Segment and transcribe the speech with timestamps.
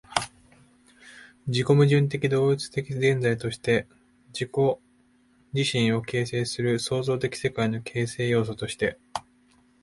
[1.47, 3.85] 絶対矛盾的自己同一的現在として、
[4.33, 4.51] 自己
[5.53, 8.97] 自身を形成する創造的世界の形成要素として、